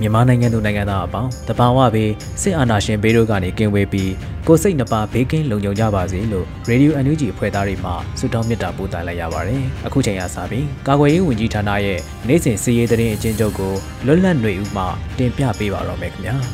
[0.00, 2.10] မြန်မာနိုင်ငံသူနိုင်ငံသားအပေါင်းတဘာဝဘေး
[2.42, 4.12] စစ်အာဏာရှင်ဘေးတို့ကနေကင်းဝေးပြီး
[4.46, 13.72] ကိုစိတ်နှပါဘေးကင်းလုံခြုံကြပါစေလို့ Radio NUG အဖွဲ့သားတွေမှဆုတောင်းမေတ္တာပို့သလိုက်ရပါတယ်။အခုချိန်ရစပြီးကာကွယ်ရေးဝန်ကြီးဌာနရဲ့နိုင်စဉ်စီရေးသတင်းအကျဉ်းချုပ်ကို
[14.06, 14.84] လွတ်လပ်ຫນွေဦးမှ
[15.18, 16.34] တင်ပြပေးပါတော့မယ်ခင်ဗျာ။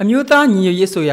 [0.00, 1.12] အမျိုးသားညီညွတ်ရေးဆိုရ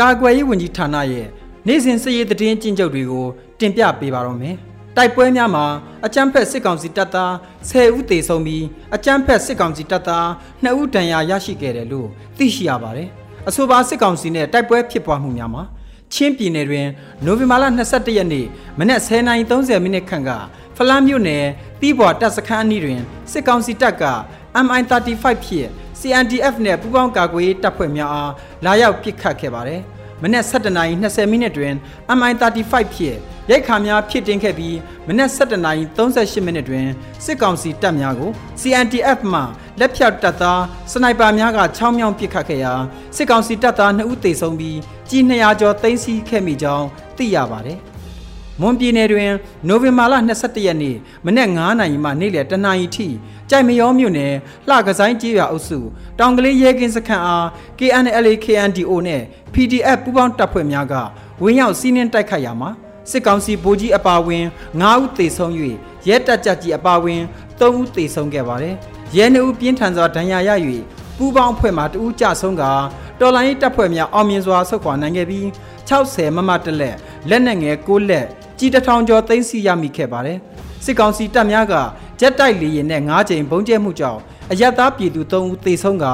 [0.00, 1.26] ကာကွယ်ရေးဝန်ကြီးဌာနရဲ့
[1.66, 3.26] နိုင်စဉ်စီရေးသတင်းအကျဉ်းချုပ်တွေကို
[3.60, 4.56] တင်ပြပေးပါတော့မယ်။
[4.98, 5.66] တိုက်ပွဲများမှာ
[6.06, 7.32] အကြမ်းဖက်စစ်ကောင်စီတပ်သား
[7.70, 8.64] 10ဦးသေဆုံးပြီး
[8.96, 10.26] အကြမ်းဖက်စစ်ကောင်စီတပ်သား
[10.64, 13.08] 2ဦးဒဏ်ရာရရှိခဲ့တယ်လို့သိရှိရပါတယ်။
[13.48, 15.62] အဆိုပါစစ်ကောင်စီနဲ့တိုက်ပွဲဖြစ်ပွားမှုများမှာ
[16.12, 16.86] ချင်းပြည်နယ်တွင်
[17.24, 18.46] နိုဝင်ဘာလ22ရက်နေ့
[18.78, 20.30] မနက်10:30မိနစ်ခန့်က
[20.76, 21.44] ဖလန်းမြို့နယ်
[21.80, 23.00] တီးပေါ်တပ်စခန်းအနီးတွင်
[23.32, 24.04] စစ်ကောင်စီတပ်က
[24.64, 25.68] MI35 ဖြင့်
[26.00, 28.32] CNDF နဲ့ပူးပေါင်းကာကွယ်ရေးတပ်ဖွဲ့များအား
[28.64, 29.82] လာရောက်ပစ်ခတ်ခဲ့ပါတယ်။
[30.22, 31.74] မနက်7:20မိနစ်တွင်
[32.18, 33.18] MI35 ဖြင့်
[33.50, 34.76] ရိုက်ခါများဖြစ်တင်ခဲ့ပြီး
[35.08, 36.86] မနက်7:38မိနစ်တွင်
[37.24, 38.30] စစ်ကောင်စီတပ်များကို
[38.60, 39.40] CNTF မှ
[39.78, 42.74] လက်ဖြတ်တပ်သားစနိုက်ပါများကချောင်းမြောင်းပစ်ခတ်ခဲ့ရာ
[43.16, 44.78] စစ်ကောင်စီတပ်သား2ဦးသေဆုံးပြီး
[45.08, 46.86] ကြီး200ကျော်သိမ်းဆည်းခဲ့မိကြောင်း
[47.16, 47.78] သိရပါတယ်။
[48.60, 49.30] မွန်ပြည်နယ်တွင်
[49.68, 53.08] နိုဝင်ဘာလ22ရက်နေ့မနက်9:00နာရီမှနေ့လယ်10:00နာရီထိ
[53.50, 54.34] ကြိုက်မရောမြို့နယ်
[54.68, 55.78] လှကဆိုင်ကျေးရွာအုပ်စု
[56.18, 57.46] တောင်ကလေးရဲကင်းစခန်းအား
[57.78, 59.22] KNLA KNDO နဲ့
[59.54, 60.94] PDF ပူးပေါင်းတပ်ဖွဲ့များက
[61.42, 62.70] ဝင်းရောက်စီးနင်းတိုက်ခိုက်ရမှာ
[63.10, 64.44] စစ်ကောင်စီဗိုလ်ကြီးအပါဝင်
[64.80, 65.52] 9ဦးသေဆုံး၍
[66.08, 67.20] ရဲတပ်ကြပ်ကြီးအပါဝင်
[67.58, 68.74] 3ဦးသေဆုံးခဲ့ပါတယ်။
[69.16, 70.50] ရဲနှုတ်ပြင်းထန်စွာဒဏ်ရာရ၍
[71.16, 72.62] ပူးပေါင်းအဖွဲ့မှတဦးကြဆုံးက
[73.20, 75.44] တော်လိုင်းတပ်ဖွဲ့များအောင်မြင်စွာဆုတ်ခွာနိုင်ခဲ့ပြီး
[75.88, 76.96] 60မမတလက်
[77.28, 78.26] လက်နက်ငယ်6လက်
[78.58, 80.38] ကြီးတထောင်ကျော်သိမ်းဆည်းရမိခဲ့ပါတယ်။
[80.84, 81.74] စစ်ကောင်စီတပ်များက
[82.20, 84.20] ဂျက်တိုက်လေယာဉ်နဲ့9ကြိမ်ဘုံကျဲမှုကြောင့်
[84.52, 86.06] အရက်သားပြည်သူ3ဦးသေဆုံးက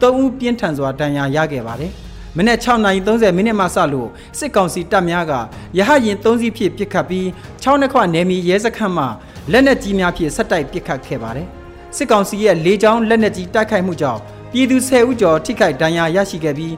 [0.00, 1.92] 3ဦးပြင်းထန်စွာဒဏ်ရာရခဲ့ပါတယ်။
[2.36, 5.32] မနေ့6:30မိနစ်မှစလို့စစ်ကောင်စီတပ်များက
[5.78, 7.26] ရဟရင်3စီးဖြင့်ပစ်ခတ်ပြီး
[7.62, 9.04] 6နှစ်ခွနယ်မြေရဲစခန်းမှ
[9.52, 11.46] လက်နက်ကြီးများဖြင့်ဆက်တိုက်ပစ်ခတ်ခဲ့ပါတယ်။
[11.96, 14.20] စစ်ကောင်စီရဲ့လေကြောင်းလက်နက်ကြီးတိုက်ခိုက်မှုကြောင့်
[14.52, 16.74] ပြည်သူ10ဦးကျော်ထိခိုက်ဒဏ်ရာရရှိခဲ့ပြီး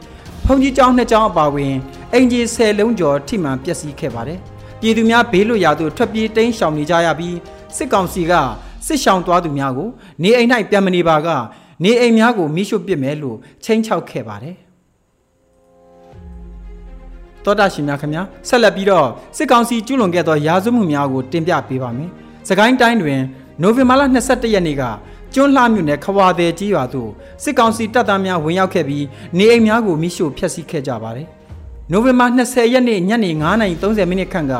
[0.46, 1.74] ဖုန်ကြီးကျောင်းနှစ်ကျောင်းအပါအဝင်
[2.12, 4.40] အင်ဂျီ10လုံးကျော်ထိမှန်ပျက်စီးခဲ့ပါတယ်။
[4.82, 7.36] ပြည်သူများဘေးလွတ်ရာသို့ထွက်ပြေးတိမ်းရှောင်နေကြရပြီး
[7.76, 8.32] စစ်ကောင်စီက
[8.86, 9.88] စစ်ရှောင်သွားသူများကို
[10.22, 11.28] နေအိမ်၌ပြန်မနေပါက
[11.84, 14.56] နေအိမ်များကိုမိရှုပစ်မယ်လို့ချိန်ချောက်ခဲ့ပါတယ်။
[17.44, 19.06] သောတာရှင်များခင်ဗျာဆက်လက်ပြီးတော့
[19.36, 22.10] စစ်ကောင်စီကျူးလွန်ခဲ့သောရာဇဝတ်မှုများကိုတင်ပြပေးပါမယ်။
[22.48, 23.20] စကိုင်းတိုင်းတွင်
[23.62, 24.82] နိုဝင်ဘာလ22ရက်နေ့က
[25.34, 27.10] ကျွန်းလှမြို့နယ်ခဝါသည်ကြီးရွာသို့
[27.42, 29.04] စစ်ကောင်စီတပ်သားများဝင်ရောက်ခဲ့ပြီး
[29.38, 31.28] နေအိမ်များကိုမိရှို့ဖျက်ဆီးခဲ့ကြပါတယ်။
[31.94, 33.30] နိုဝင်ဘာ20ရက်နေ့ညနေ
[33.68, 34.54] 9:30မိနစ်ခန့်က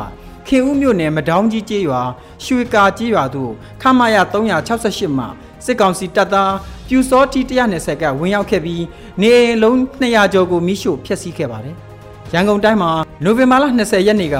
[0.47, 2.03] ခင်ဦးမြို့နယ်မဒေါင်းကြီးကျေးရွာ
[2.45, 5.25] ရွှေကာကျေးရွာသို့ခမာယာ368မှ
[5.65, 6.53] စစ်ကောင်စီတပ်သား
[6.89, 7.41] ပြူစောတီ
[7.73, 8.85] 120ကဝင်ရောက်ခဲ့ပြီး
[9.21, 11.77] နေအိမ်လုံး200ကျော်ကိုမိရှို့ဖျက်ဆီးခဲ့ပါတယ်။
[12.33, 12.91] ရန်ကုန်တိုင်းမှာ
[13.25, 14.37] နိုဝင်ဘာလ20ရက်နေ့က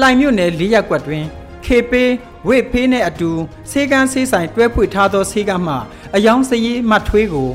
[0.00, 1.24] လှိုင်မြို့နယ်၄ရပ်ကွက်တွင်
[1.64, 2.10] ခေပေး
[2.48, 3.30] ဝိဖေးနဲ့အတူ
[3.70, 5.74] ဆေးကန်းဆေးဆိုင်တွဲဖွေထားသောဆေးကန်းမှ
[6.14, 7.50] အယောင်စရေးမှတ်ထွေးကို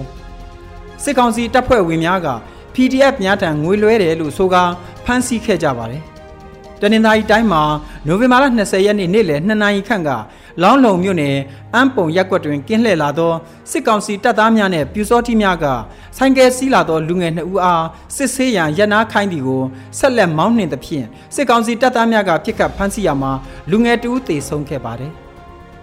[1.04, 2.30] စစ်ကောင်စီတပ်ဖွဲ့ဝင်များက
[2.76, 4.64] PDF များထံငွေလွှဲတယ်လို့ဆိုကာ
[5.06, 6.04] ဖမ်းဆီးခဲ့ကြပါတယ်။
[6.82, 7.62] တနင်္သာရီတိုင်းမှာ
[8.08, 10.10] နိုဝင်ဘာလ20ရက်နေ့နေ့လယ်2နာရီခန့်က
[10.62, 11.36] လောင်းလုံမြို့နယ်
[11.74, 13.34] အမ်းပုံရက်ကွက်တွင်ကင်းလှည့်လာသော
[13.72, 15.66] စစ်ကောင်စီတပ်သားများနှင့်ပြူစောတိများက
[16.18, 17.86] ဆိုင်ကယ်စီးလာသောလူငယ်နှစ်ဦးအား
[18.16, 19.64] စစ်ဆေးရန်ရန်နာခိုင်းသည်ကို
[19.98, 23.32] ဆက်လက်မောင်းနှင်သဖြင့်စစ်ကောင်စီတပ်သားများကပြစ်ခတ်ဖမ်းဆီးရမှာ
[23.72, 25.14] လူငယ်တဦးသေဆုံးခဲ့ပါတယ်။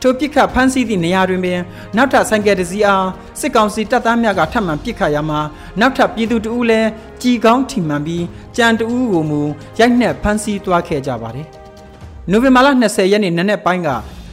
[0.02, 1.60] ထိုပြစ်ခတ်ဖမ်းဆီးသည့်နေရာတွင်ပင်
[1.96, 3.06] နောက်ထပ်ဆိုင်ကယ်တစ်စီးအား
[3.40, 5.40] စစ်ကောင်စီတပ်သားများကထပ်မံပြစ်ခတ်ရမှာ
[5.80, 6.88] နောက်ထပ်ပြည်သူတဦးလည်း
[7.22, 8.24] ကြီးကောင်းထိမှန်ပြီး
[8.56, 9.42] ကြံတဦးကိုမူ
[9.78, 11.46] ရိုက်နှက်ဖမ်းဆီးသွားခဲ့ကြပါတယ်။
[12.30, 13.88] နိုဝင်ဘာလ20ရက်နေ့နနက်ပိုင်းက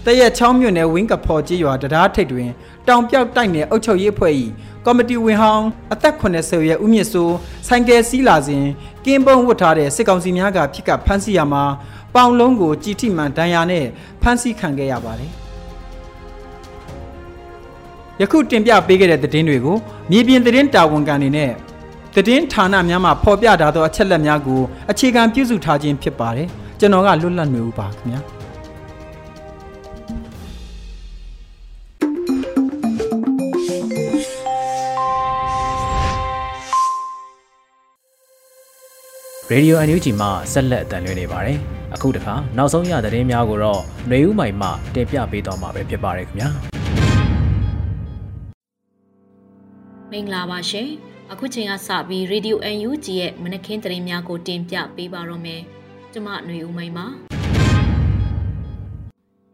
[0.06, 2.50] တရက်ချောင်းမြို့နယ်ဝင်းကဖော်ကြီးရွာတရားထိပ်တွင်
[2.88, 4.34] တောင်ပြောက်တိုက်နယ်အုပ်ချုပ်ရေးအဖွဲ့၏
[4.86, 7.36] ကော်မတီဝင်ဟောင်းအသက်80ရဲ့ဦးမြင့်စိုး
[7.68, 8.66] ဆိုင်ကယ်စီးလာစဉ်
[9.06, 11.64] ကင်းပုံဝတ်ထားတဲ့စစ်ကောင်စီများကဖြစ်ကဖမ်းဆီးရမှာ
[12.16, 13.86] ပေါင်လုံးကိုကြီးထိမှန်ဒဏ်ရာနဲ့
[14.22, 15.45] ဖမ်းဆီးခံခဲ့ရပါတယ်
[18.22, 19.78] ယခုတင်ပြပေးခဲ့တဲ့သတင်းတွေကို
[20.12, 21.52] မြေပြင်သတင်းတာဝန်ခံတွေနဲ့
[22.16, 26.48] သတင်းဌာနများမှဖော်ပြထားသောအချက်လက်များကိုအခြေခံပြုစုထားခြင်းဖြစ်ပါတယ်
[26.80, 28.22] ကျွန်တော်ကလွတ်လပ်နေဦးပါခင်ဗျာ
[39.50, 41.58] ရေဒီယိုအန်ယူဂျီမှဆက်လက်အတန်လွှင့်နေပါတယ်။
[41.96, 46.50] အခုတခါနောက်ဆုံးရသတင်းများကိုတော့ຫນွေဦးမိုင်မှတင်ပြပေးသွားမှာပဲဖြစ်ပါတယ်ခင်ဗျာ။
[50.12, 50.90] မင်္ဂလာပါရှင်
[51.32, 55.62] အခုချိန်ကစပြီး Radio UNG ရဲ့မနက်ခင်းသတင်းများကိုတင်ပြပေးပါတော့မယ်
[56.14, 57.06] ကျမຫນွေဦးမိန်ပါ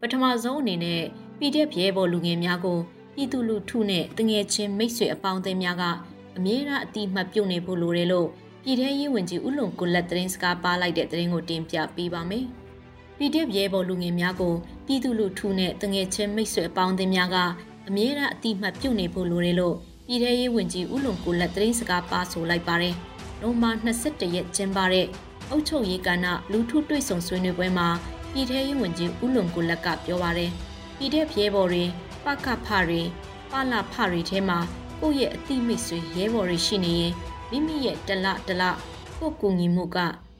[0.00, 1.02] ပထမဆုံးအနေနဲ့
[1.38, 2.78] PDF ရဲဘော်လူငယ်များကို
[3.14, 5.84] ပြည်သူလူထုနဲ့တငယ်ချင်းမိတ်ဆွေအပေါင်းအသင်းများက
[6.36, 8.28] အမြဲတမ်းအတိအမှတ်ပြုနေဖို့လိုတယ်လို့
[8.62, 12.44] ပြည်ထရေးဝင်ကြီးဦးလွန်ကိုလက်သတင်းစကားပါလိုက်တဲ့သတင်းကိုတင်ပြပေးပါမယ်။
[13.18, 14.54] PDF ရဲဘော်လူငယ်များကို
[14.86, 17.36] ပြည်သူလူထုနဲ့တငယ်ချင်းမိတ်ဆွေအပေါင်းအသင်းများက
[17.88, 19.76] အမြဲတမ်းအတိအမှတ်ပြုနေဖို့လိုတယ်လို့
[20.12, 22.94] ပြည်ထရေးဝင်ကြီးဦးလွန်ကိုလက်သတင်းစကားပါဆိုလိုက်ပါတယ်။
[23.40, 25.06] နိုမာ21ရက်ကျင်းပတဲ့
[25.50, 27.88] အုပ်ချုပ်ရေးကဏ္ဍလူထုတွေ့ဆုံဆွေးနွေးပွဲမှာ
[28.32, 30.50] ပြည်ထရေးဝင်ကြီးဦးလွန်ကိုလက်ကပြောပါတယ်။
[30.96, 31.84] PDF ရဲဘော်တွေ
[32.24, 33.02] ပကဖတွေ
[33.50, 34.58] ပလဖတွေထဲမှာ
[35.00, 37.12] ကိုယ့်ရဲ့အတိမိတ်ဆွေရဲဘော်တွေရှိနေရင်
[37.50, 38.62] မိမိရဲ့တလတလ
[39.18, 39.98] ကိုကူညီမှုက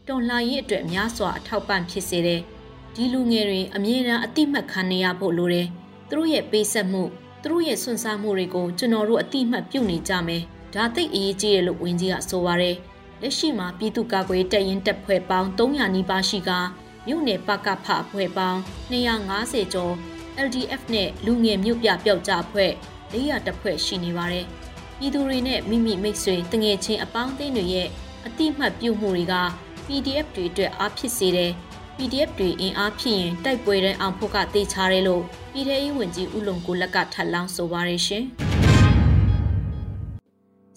[0.09, 2.41] တော်လှန်ရေးအတွက်များစွာအထောက်ပံ့ဖြစ်စေတယ်။
[2.95, 5.67] ဒီလူငယ်တွေအမြဲတမ်းအတိမတ်ခံနေရဖို့လိုတယ်။
[6.09, 7.05] သူတို့ရဲ့ပေးဆက်မှု
[7.43, 10.43] သူတို့ရဲ့စွန့်စားမှုတွေကိုကျွန်တော်တို့အတိမတ်ပြုနေကြမယ်။
[10.75, 12.77] ဒါသိအရေးကြီးတယ်လို့ဝင်းကြီးကဆိုပါရယ်။
[13.21, 16.51] လက်ရှိမှာပြည်သူ့ကာကွယ်တပ်ရင်းတပ်ဖွဲ့ပေါင်း300နီးပါးရှိက
[17.07, 18.59] မြို့နယ်ပကဖအဖွဲ့ပေါင်း
[18.93, 19.95] 250ကျော်
[20.47, 22.73] LDF နဲ့လူငယ်မြို့ပြပျောက်ကြားအဖွဲ့
[23.13, 24.47] 400တပ်ဖွဲ့ရှိနေပါတယ်။
[24.99, 27.89] ပြည်သူတွေနဲ့မိမိမိတ်ဆွေတငယ်ချင်းအပေါင်းအသင်းတွေရဲ့
[28.27, 29.35] အတိမတ်ပြုမှုတွေက
[29.87, 31.53] PDF တွေအတွက်အားဖြစ်စေတယ်။
[31.97, 38.25] PDF တွေအင်အားဖြစ်ရင်တိုက်ပွဲတဲ့အောင်ဖို့ကတေချာတယ်လို့ ပြည်ထရေးဝန်ကြီးဦးလုံကိုလက်ကထပ်လောင်းဆိုပါရရှင်။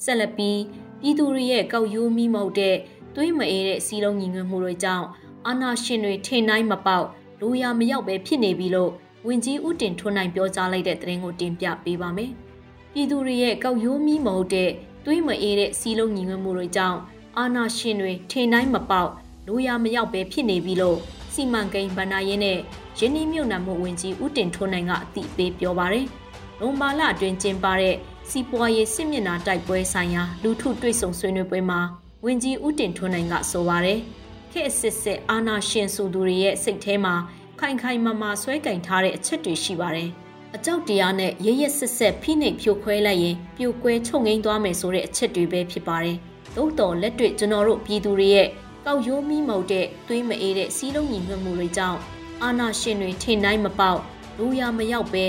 [0.03, 0.59] ဆက်လက်ပြီး
[1.01, 2.75] ပြည်သူတွေရဲ့ကောက်ရိုးမိမဟုတ်တဲ့
[3.15, 5.05] သွေးမအေးတဲ့စီလုံးညီငွေမှုတွေကြောင့်
[5.47, 7.05] အာနာရှင်တွေထိန်နိုင်မပေါက်
[7.39, 8.91] လူရမရောက်ပဲဖြစ်နေပြီလို့
[9.27, 12.31] ဝင်ကြီးဦးတင်ထွန်းနိုင်ပြောကြားလိုက်တဲ့သတင်းကိုတင်ပြပေးပါမယ်။
[12.93, 14.69] ပြည်သူတွေရဲ့ကောက်ရိုးမီးမဟုတ်တဲ့
[15.05, 16.99] သွေးမအေးတဲ့စီလုံးညီငွေမှုတွေကြောင့်
[17.37, 19.09] အာနာရှင်တွေထိန်တိုင်းမပေါက်
[19.47, 20.99] လိုရာမရောက်ပဲဖြစ်နေပြီလို့
[21.35, 22.59] စီမံကိန်းဗန္နာရင်းနဲ့
[22.99, 26.05] ရင်းနှီးမြှုပ်နှံမှုဝင်ကြီးဦးတင်ထွန်းနိုင်ကအသိပေးပြောပါရယ်။
[26.59, 27.95] လွန်မာလအတွင်းကျင်းပတဲ့
[28.29, 31.79] စီပွားရေးစစ်မျက်နှာတိုက်ပွဲဆိုင်ရာလူထုတွေ့ဆုံဆွေးနွေးပွဲမှာ
[32.25, 33.99] ဝင်ကြီးဦးတင်ထွန်းနိုင်ကဆိုပါရယ်။
[34.51, 37.15] ခေတ်စစ်စစ်အာနာရှင်စုသူတွေရဲ့စိတ်ထဲမှာ
[37.59, 40.09] ခိုင်ခိုင်မာမာဆွဲကင်ထားတဲ့အချက်တွေရှိပါတယ်။
[40.55, 46.17] အကြောက်တရားနဲ့ရရဆက်ဆက်ဖိနှိပ်ဖြိုခွဲလိုက်ရင်ပြိုကွဲချုပ်ငိမ့်သွားမယ်ဆိုတဲ့အချက်တွေပဲဖြစ်ပါတယ်။
[46.55, 48.47] သို့တော်လက်တွေ့ကျွန်တော်တို့ပြည်သူတွေရဲ့
[48.87, 51.99] ကောက်ရိုးမိမုတ်တဲ့သွေးမအေးတဲ့စီးလုံးညီညွတ်မှုတွေကြောင့်
[52.43, 53.99] အာဏာရှင်တွေထင်တိုင်းမပေါက်
[54.37, 55.25] လူရမရောက်ပဲ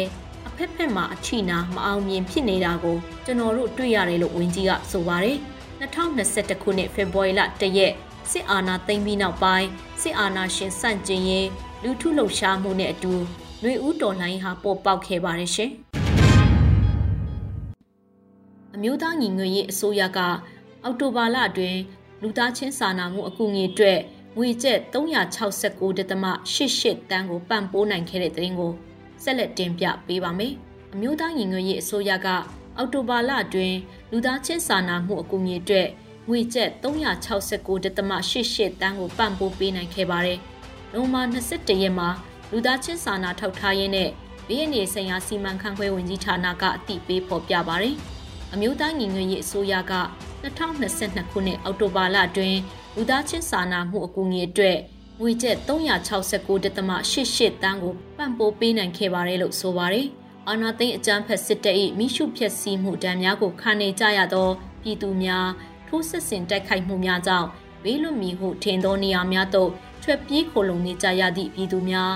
[0.47, 5.37] အဖက်ဖက်မှာအချိနာမအောင်မြင်ဖြစ်နေတာကိုကျွန်တော်တို့တွေ့ရတယ်လို့ဝင်းကြီးကဆိုပါတယ်။
[5.81, 7.93] 2021ခုနှစ်ဖေဖော်ဝါရီလ1ရက်
[8.31, 9.69] စစ်အာဏာသိမ်းပြီးနောက်ပိုင်း
[10.03, 11.49] စစ်အာဏာရှင်စန့်ကျင်ရေး
[11.83, 13.13] လူထုလှုပ်ရှားမှုနဲ့အတူ
[13.61, 15.71] ຫນွေဦးတော်လှန်ရေးဟာပေါ်ပေါက်ခဲ့ပါတယ်ရှင်။
[18.75, 20.19] အမျိုးသားညီညွတ်ရေးအစိုးရက
[20.85, 21.79] အောက်တိုဘာလအတွင်း
[22.23, 23.99] လူသားချင်းစာနာမှုအကူအညီအတွက်
[24.37, 28.73] ငွေကျပ်369.88တန်းကိုပံ့ပိုးနိုင်ခဲ့တဲ့သတင်းကို
[29.23, 30.53] ဆက်လက်တင်ပြပေးပါမယ်။
[30.95, 32.29] အမျိုးသားညီညွတ်ရေးအစိုးရက
[32.77, 33.77] အောက်တိုဘာလအတွင်း
[34.11, 35.89] လူသားချင်းစာနာမှုအကူအညီအတွက်
[36.29, 40.39] ငွေကျပ်369.88တန်းကိုပံ့ပိုးပေးနိုင်ခဲ့ပါတယ်။
[40.93, 42.09] နိုမာ21ရက်မှာ
[42.51, 44.11] လူသားချင်းစာနာထောက်ထားရေးနဲ့
[44.49, 47.97] ဘေးအန္တရာယ်ဆိုင်ရာစီမံခန့်ခွဲဝင်ကြီးဌာနကအသိပေးဖော်ပြပါရယ်
[48.55, 49.81] အမျိုးသားညီညွတ်ရေးအစိုးရက
[50.43, 52.59] 2022ခုနှစ်အောက်တိုဘာလအတွင်း
[52.97, 54.79] လူသားချင်းစာနာမှုအကူအညီအတွက်
[55.21, 60.07] ငွေကျပ်369.88တန်းကိုပံ့ပိုးပေးနိုင်ခဲ့ပါတယ်လို့ဆိုပါတယ်။
[60.49, 64.49] အာနာသိန်းအကြမ်းဖက်စစ်တပ်၏မိရှုဖျက်ဆီးမှုတံများကိုခံနေကြရသော
[64.83, 65.49] ပြည်သူများ
[65.89, 67.49] ထိုးစစ်ဆင်တိုက်ခိုက်မှုများကြောင့်
[67.85, 69.71] ဘေးလွတ်မီဟုထင်သောနေရာများသို့
[70.03, 72.13] ထွက်ပြေးခိုလုံနေကြရသည့်ပြည်သူများ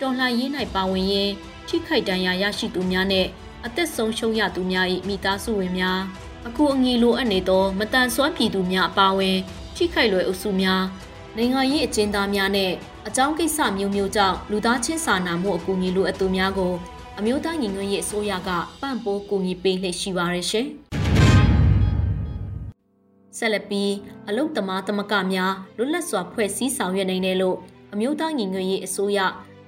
[0.00, 1.32] တော်လှန်ရေး၌ပါဝင်ရင်း
[1.68, 3.26] ထိခိုက်ဒဏ်ရာရရှိသူများနဲ့
[3.66, 6.00] အသက်ဆုံးရှုံးရသူများ၏မိသားစုဝင်များ
[6.46, 9.38] အခုအငီလိုအပ်နေသောမတန်ဆွမ်းပြည်သူများအပါအဝင်
[9.76, 10.82] ထိခိုက်လွယ်အုပ်စုများ
[11.36, 12.72] နိုင်ငံရေးအကျဉ်းသားများနဲ့
[13.06, 16.72] အကြောင်းကိစ္စမျိုးမျိုးကြောင့်လူသားချင်းစာနာမှုအကူအညီလိုအပ်သူများကို
[17.18, 18.50] အမျိုးသားညီညွတ်ရေးအစိုးရက
[18.80, 20.66] ပံ့ပိုးကူညီပေးလှည့်ရှိပါရရှင်
[23.38, 23.92] ဆက်လက်ပြီး
[24.28, 27.56] အလုတ်သမားသမဂများလွတ်လပ်စွာဖွဲ့စည်းဆောင်ရွက်နိုင်တယ်လို့
[27.92, 29.18] အမျိုးသားညီညွတ်ရေးအစိုးရ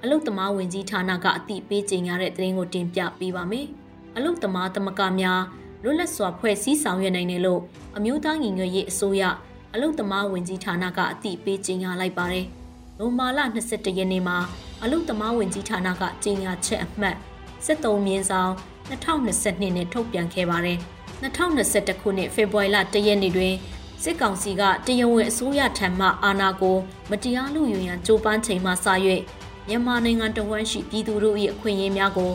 [0.03, 3.67] အလုတ်သမားဝင်ကြီးဌာနကအသိပေးကြေညာတဲ့သတင်းကိုတင်ပြပေးပါမယ်။
[4.15, 5.41] အလုတ်သမားသမဂများ
[5.83, 7.61] လွတ်လပ်စွာဖွဲ့စည်းဆောင်ရွက်နိုင်တယ်လို့
[7.97, 9.23] အမျိုးသားညီညွတ်ရေးအစိုးရ
[9.73, 12.45] အလုတ်သမားဝင်ကြီးဌာနကအသိပေးကြေညာလိုက်ပါတယ်။
[12.99, 13.39] နိုမာလ
[13.69, 14.37] 22ရက်နေ့မှာ
[14.83, 17.15] အလုတ်သမားဝင်ကြီးဌာနကကြေညာချက်အမှတ်
[17.65, 18.51] 73မြင်းဆောင်
[18.89, 20.77] 2022နဲ့ထုတ်ပြန်ခဲ့ပါတယ်။
[21.23, 23.53] 2021ခုနှစ်ဖေဖော်ဝါရီလ1ရက်နေ့တွင်
[24.03, 26.77] စစ်ကောင်စီကတရားဝင်အစိုးရထံမှအာဏာကို
[27.09, 28.73] မတရားလူယူရန်ကြိုးပမ်းချိန်မှစ၍
[29.67, 32.31] မြန်မာနိုင်ငံတဝန်းရှိပြည်သူတို့၏အခွင့်အရေးများကို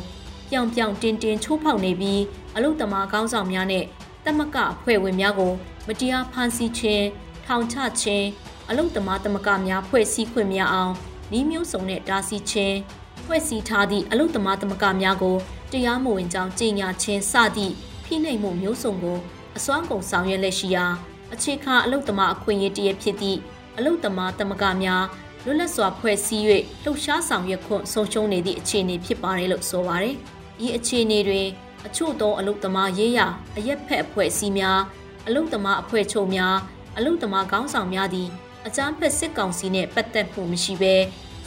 [0.51, 2.23] ပြောင်ပြောင်တင်းတင်းချိုးဖောက်နေပြီး
[2.57, 3.85] အလုသမားကောင်းဆောင်များနဲ့
[4.25, 5.53] တမကအဖွဲ့ဝင်များကို
[5.87, 7.07] မတရားဖမ်းဆီးခြင်း
[7.47, 8.27] ထောင်ချခြင်း
[8.71, 10.93] အလုသမားတမကများဖွဲ့စည်းခွင့်များအောင်
[11.39, 12.77] ဤမျိုးစုံနဲ့တားဆီးခြင်း
[13.25, 15.37] ဖွဲ့စည်းထားသည့်အလုသမားတမကများကို
[15.73, 17.73] တရားမဝင်ကြောင်းကြေညာခြင်းစသည့်
[18.05, 19.19] ဖိနှိပ်မှုမျိုးစုံကို
[19.57, 20.87] အစွမ်းကုန်ဆောင်ရွက်လက်ရှိရာ
[21.35, 23.39] အခြေခံအလုသမားအခွင့်အရေးတရဖြစ်သည့်
[23.77, 25.05] အလုသမားတမကများ
[25.45, 26.45] လွတ်လပ်စွာဖွဲ့စည်း၍
[26.85, 30.17] လှုပ်ရှားဆောင်ရွက်ခွင့်ဆုံးရှုံးနေသည့်အခြေအနေဖြစ်ပါတယ်လို့ဆိုပါတယ်။
[30.65, 31.47] ဤအခြေအနေတွင်
[31.87, 33.21] အချို့သောအလုသမားရေးရ
[33.57, 34.81] အရက်ဖက်အဖွဲ့အစည်းများ
[35.27, 36.57] အလုသမားအဖွဲ့ချုပ်များ
[36.97, 38.29] အလုသမားခေါင်းဆောင်များသည်
[38.67, 40.95] အကြမ်းဖက်စစ်ကောင်စီနှင့်ပတ်သက်မှုမရှိဘဲ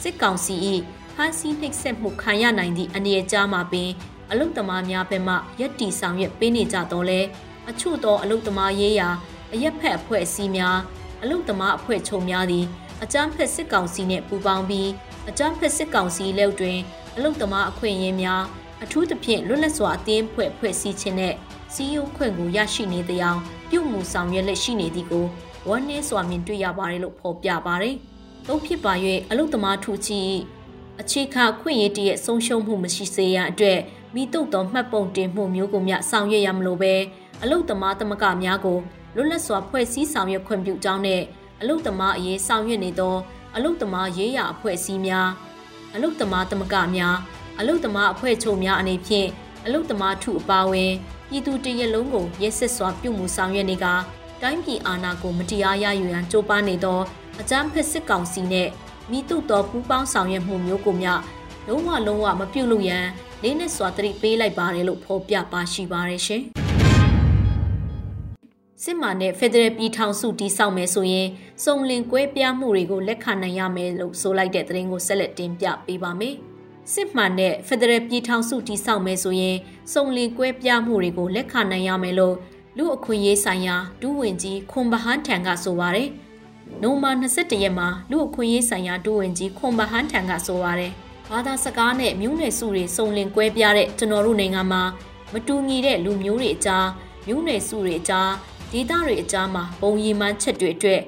[0.02, 0.54] စစ်ကောင်စီ၏
[1.14, 3.90] ဖမ်းဆီးနှိပ်စက်မှုခံရနိုင်သည့်အနေအကြားမှာပင်
[4.30, 7.20] အလုသမားများဘက်မှရက်တီဆောင်ရွက်ပေးနေကြတော့လဲ
[7.70, 9.08] အချို့သောအလုသမားရေးရာ
[9.52, 10.78] အရက်ဖက်အဖွဲ့အစည်းများ
[11.22, 12.66] အလုသမားအဖွဲ့ချုပ်များသည်
[13.02, 14.88] အကြမ်းဖက်စစ်ကောင်စီနှင့်ပူးပေါင်းပြီး
[15.28, 16.78] အကြမ်းဖက်စစ်ကောင်စီလက်တွင်
[17.16, 18.42] အလုသမားအခွင့်အရေးများ
[18.82, 21.34] အထူးသဖြင့်လွတ်လပ်စွာအသင်းဖွဲ့ဖွဲ့စည်းခြင်းနဲ့
[21.74, 25.26] စီးရုံးခွင့်ကိုရရှိနေတဲ့အကြောင်းပြုမှုဆောင်ရွက်လက်ရှိနေသည်ကို
[25.68, 27.96] ဝမ်းနည်းစွာမြင်တွေ့ရပါတယ်လို့ဖော်ပြပါတယ်။
[28.46, 28.92] သို့ဖြစ်ပါ၍
[29.30, 30.20] အလုသမားထူချီ
[31.00, 33.78] အခြေခံခွင့်ရည်တရဲ့ဆုံးရှုံးမှုမရှိစေရန်အတွက်
[34.14, 36.94] မိတုတ်သောမှတ်ပုံတင်မှုမျိုးကိုမျှဆောင်ရွက်ရမလို့ပဲ
[37.42, 38.78] အလုသမားသမဂများကို
[39.16, 41.22] လွတ်လပ်စွာဖွဲ့စည်းဆောင်ရွက်ခွင့်ပြုကြောင်းနဲ့
[41.60, 43.14] အလုသမားအရေးဆောင်ရွက်နေသော
[43.56, 45.28] အလုသမားရေးရာအဖွဲ့အစည်းများ
[45.94, 47.16] အလုသမားသမဂများ
[47.58, 49.28] အလုသမားအဖွဲ့ချုပ်များအနေဖြင့်
[49.66, 50.92] အလုသမားထုအပါဝင်
[51.28, 53.86] ပြည်သူတရက်လုံးကိုရက်စစ်စွာပြုမှုဆောင်ရွက်နေက
[54.42, 57.00] တိုင်းပြည်အာဏာကိုမတရားရယူရန်ကြိုးပမ်းနေသော
[57.40, 58.68] အကြမ်းဖက်စစ်ကောင်စီနဲ့
[59.10, 61.12] မိတုတော်ပူးပေါင်းဆောင်ရွက်မှုမျိုးကိုမျှ
[61.68, 63.06] လုံးဝလုံးဝမပြုတ်လို့ရန်
[63.42, 66.42] လေးနဲ့စွာတတိပေးလိုက်ပါတယ်လို့ဖော်ပြပါရှိပါတယ်ရှင်။
[68.82, 71.28] စစ်မှန်တဲ့ဖက်ဒရယ်ပြည်ထောင်စုတည်ဆောက်မယ်ဆိုရင်
[71.64, 76.36] စုံလင်ကွဲပြားမှုတွေကိုလက်ခံနိုင်ရမယ်လို့ဆိုလိုက်တဲ့သတင်းကိုဆက်လက်တင်ပြပေးပါမယ်။
[76.90, 79.56] စစ်မှန်တဲ့ဖက်ဒရယ်ပြည်ထောင်စုတည်ဆောက်မယ်ဆိုရင်
[79.92, 82.36] စုံလင်ကွဲပြားမှုတွေကိုလက်ခံနိုင်ရမယ်လို့
[82.76, 86.08] လူအခွင့်ရေးဆိုင်ရာဒူးဝင်ကြီးခွန်ဘဟန်ထံကဆိုပါတယ်။
[86.82, 90.92] နိုမာ21ရက်မှာလူအခွင့်ရေးဆိုင်ရာဒူးဝင်ကြီးခွန်ဘဟန်ထံကဆိုပါတယ်။
[91.28, 94.82] ဘာသာစကားနဲ့မျိုးနွယ်စုတွေစုံလင်ကွဲပြားတဲ့ကျွန်တော်တို့နိုင်ငံမှာ
[95.32, 96.86] မတူညီတဲ့လူမျိုးတွေအကြား
[97.26, 98.30] မျိုးနွယ်စုတွေအကြား
[98.72, 101.00] ဒေသတွေအကြားမှာပုံရီမှန်းချက်တွေအတွက်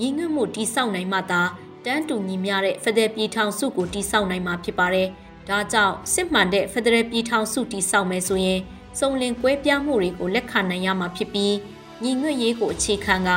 [0.00, 1.42] ညီငွတ်မှုတိစောက်နိုင်မှသာ
[1.88, 5.08] တန်းတူညီမျှတဲ့ဖက်ဒရယ်ပြည်ထောင်စုကိုတိစောက်နိုင်မှာဖြစ်ပါတယ်။
[5.48, 8.60] ဒါကြောင့်စစ်မှန်တဲ့ဖက်ဒရယ်ပြည်ထောင်စုတိစောက်မယ်ဆိုရင်
[8.98, 11.54] စုံလင်ကွဲပြားမှုတွေကိုလက်ခံနိုင်ရမှာဖြစ်ပြီး
[12.02, 13.30] ညီငွတ်ရေးကိုအခြေခံက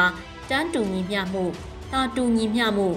[0.50, 1.46] တန်းတူညီမျှမှု
[1.92, 2.88] တာတူညီမျှမှု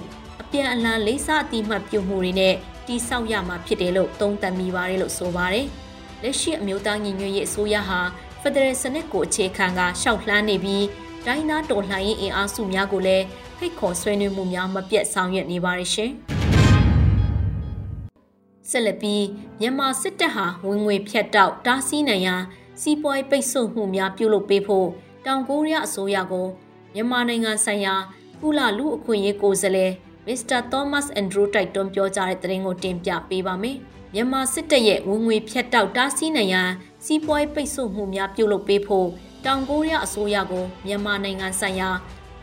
[0.41, 2.55] အပြန်အလှန်လေးစားအတိမတ်ပြုမှုတွေနဲ့
[2.87, 5.67] တိစောက်ရမှာဖြစ်တယ်လို့သုံးသပ်မိပါတယ်လို့ဆိုပါတယ်။
[6.23, 7.99] လက်ရှိအမျိုးသားညီညွတ်ရေးအစိုးရဟာ
[8.41, 10.83] ဖက်ဒရယ်စနစ်ကိုအခြေခံကရှောက်လှမ်းနေပြီး
[11.27, 13.25] တိုင်းသားတော်လှန်ရေးအင်အားစုများကိုလည်း
[13.57, 16.11] ဖိတ်ခေါ်ဆွေးနွေးမှုများမပြတ်ဆောင်ရွက်နေပါရရှင်။
[18.69, 19.23] ဆက်လက်ပြီး
[19.59, 22.41] မြန်မာစစ်တပ်ဟာဝင်ငွေဖြတ်တောက်တားဆီးနိုင်ရန်
[22.81, 24.87] စီးပွားရေးပိတ်ဆို့မှုများပြုလုပ်ပေးဖို့
[25.25, 26.47] တောင်ကိုရီးယားအစိုးရကို
[26.93, 27.95] မြန်မာနိုင်ငံဆိုင်ရာ
[28.41, 29.91] ကုလလူအခွင့်အရေးကိုယ်စားလှယ်
[30.27, 33.77] မစ္စတာသောမတ်အန်ဒရူးတိုက်တွန်းပြောကြားတဲ့သတင်းကိုတင်ပြပေးပါမယ်။
[34.13, 36.69] မြန်မာစစ်တပ်ရဲ့ဝင်ငွေဖြတ်တောက်တားဆီးနိုင်ရန်
[37.05, 39.07] စီးပွားရေးပိတ်ဆို့မှုများပြုလုပ်ပေးဖို့
[39.45, 41.89] တောင်ကိုရီးယားအစိုးရကိုမြန်မာနိုင်ငံဆိုင်ရာ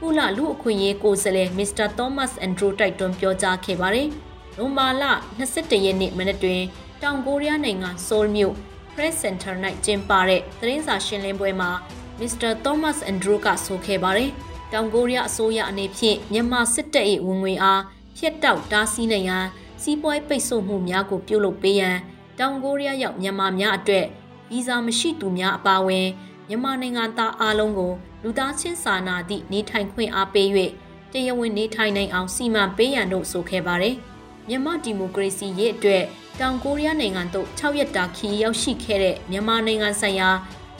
[0.00, 4.08] ကုလလူအခွင့်အရေးကိုယ်စားလှယ်မစ္စတာသောမတ်အန်ဒရူးတိုက်တွန်းပြောကြားခဲ့ပါတယ်။
[4.58, 5.04] နိုမာလ
[5.44, 6.62] 22ရက်နေ့မနက်တွင်
[7.02, 8.54] တောင်ကိုရီးယားနိုင်ငံဆိုးလ်မြို့
[8.94, 9.54] Press Center
[9.84, 11.70] ၌ကျင်းပတဲ့သတင်းစာရှင်းလင်းပွဲမှာ
[12.18, 14.30] မစ္စတာသောမတ်အန်ဒရူးကဆိုခဲ့ပါတယ်။
[14.72, 17.82] တောင်ကိုရီးယားအစိုးရအနေဖြင့်မြန်မာစစ်တပ်၏ဝင်ငွေအား
[18.18, 19.46] ဖျက်တောက်တားဆီးနိုင်ရန်
[19.82, 21.96] စီးပွားရေးပိတ်ဆို့မှုများကိုပြုလုပ်ပေးရန်
[22.38, 24.06] တောင်ကိုရီးယားရောက်မြန်မာများအတွက်
[24.50, 26.06] ဗီဇာမရှိသူများအပါအဝင်
[26.48, 30.48] မြန်မာနိုင်ငံသားအားလုံးကိုလူသားချင်းစာနာသည့်နေထိုင်ခွင့်အားပေး၍
[31.12, 33.96] တရားဝင်နေထိုင်နိုင်အောင်စီမံပေးရန်တို့ဆိုခဲ့ပါတယ်။
[34.48, 36.04] မြန်မာဒီမိုကရေစီရဲ့အတွက်
[36.40, 40.30] တောင်ကိုရီးယားနိုင်ငံသို့6ရက်တာခီးရောက်ရှိခဲ့တဲ့မြန်မာနိုင်ငံဆိုင်ရာ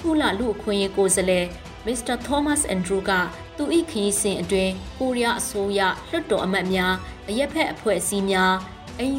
[0.03, 1.47] ကုလလူအခွင့်အရေးကိုယ်စားလှယ်
[1.87, 3.11] မစ္စတာသောမတ်အန်ဒရူးက
[3.57, 6.95] သူ၏ခီးစဉ်အတွင်းကိုရီးယားအစိုးရလွှတ်တော်အမတ်များ
[7.29, 8.53] အရက်ဖက်အဖွဲ့အစည်းများ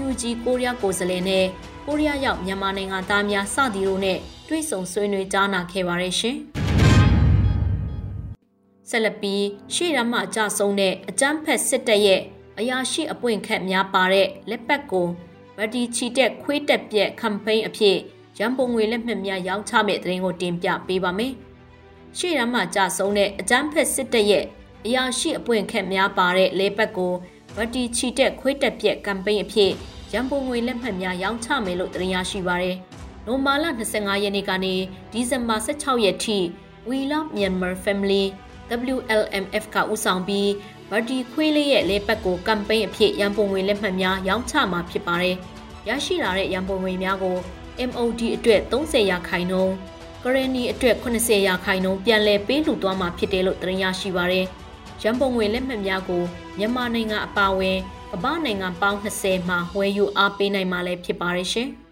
[0.04, 1.46] UNG ကိုရီးယားကိုယ်စားလှယ်နဲ့
[1.86, 6.38] ကိုရီးယားရောက်မြန်မာနိုင်ငံသားများစသည်တို့နဲ့ တွေ့ဆုံဆွေးနွေးကြားနာခဲ့ပါတယ်ရှင်။
[8.90, 12.22] ဆက်လက်ပြီးရှေ့ရမအကြဆုံးတဲ့အကြမ်းဖက်စစ်တပ်ရဲ့
[12.60, 15.08] အရာရှိအပွင့်ခတ်များပါတဲ့လက်ပတ်ကို
[15.58, 17.98] ဗတ်တီချီတက်ခွေးတက်ပြက်ကမ်ပိန်းအဖြစ်
[18.40, 21.34] ရန်ပုံငွေလက်မှတ်များရောင်းချမဲ့တဲ့ရင်ကိုတင်ပြပေးပါမယ်။
[22.18, 24.46] ရှေ့ရမ်းမှာကြဆုံးတဲ့အကြမ်းဖက်စစ်တပ်ရဲ့
[24.86, 27.14] အရာရှိအပွင့်ခက်များပါတဲ့လေပတ်ကို
[27.56, 29.72] ဗတ်တီချီတက်ခွေးတက်ပြက်ကမ်ပိန်းအဖြစ်
[30.14, 32.78] ရန်ပုံငွေလက်မှတ်များရောင်းချမယ်လို့တင်ရရှိပါရယ်။
[33.28, 34.76] နိုမာလာ25ရက်နေ့ကနေ
[35.12, 36.38] ဒီဇင်ဘာ16ရက်ထိ
[36.90, 38.24] We Love Myanmar Family
[38.94, 40.50] WLMF ကဦးဆောင်ပြီး
[40.90, 45.36] ဗတ်တီခွေးလေးရဲ့လေပတ်ကိုကမ်ပိန်းအဖြစ်ရန်ပုံငွေလက်မှတ်များရောင်းချမှာဖြစ်ပါတယ်။
[45.88, 47.38] ရရှိလာတဲ့ရန်ပုံငွေများကို
[47.90, 49.74] MOD အတွက်30ရာခိုင်နှုန်း
[50.24, 54.46] ကရနီအတွက်80ရာခိုင်နှုန်းပြန်လည်ပေးလှူသွားမှာဖြစ်တယ်လို့တင်ရရှိပါရယ်။
[55.04, 56.24] ရန်ပုံငွေလက်မှတ်များကို
[56.58, 57.78] မြန်မာနိုင်ငံအပါအဝင်
[58.12, 61.70] ကမ္ဘာနိုင်ငံပေါင်း20မှာဝယ်ယူအားပေးနိုင်မှာလည်းဖြစ်ပါရယ်ရှင်။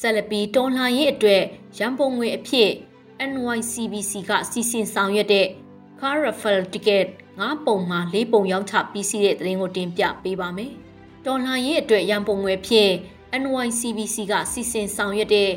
[0.00, 1.42] ဆက်လက်ပြီးတော်လှန်ရေးအတွက်
[1.78, 2.70] ရန်ပုံငွေအဖြစ်
[3.30, 5.46] NYCBC ကစီစဉ်ဆောင်ရွက်တဲ့
[6.00, 10.72] Car Raffle Ticket 9ပုံမှာ4ပုံရောင်းချပြီးစီးတဲ့သတင်းကိုတင်ပြပေးပါမယ်။
[11.26, 12.92] တော်လှန်ရေးအတွက်ရန်ပုံငွေဖြင့်
[13.42, 15.50] NYCBC ကစီစဉ်ဆောင်ရွက်တဲ့